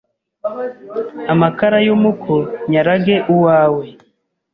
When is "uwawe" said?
3.33-3.85